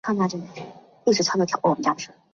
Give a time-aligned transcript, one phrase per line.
[0.01, 0.01] 官职为左卫
[1.37, 2.13] 门少尉。